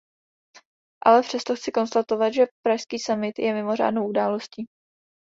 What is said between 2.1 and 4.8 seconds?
že pražský summit je mimořádnou událostí.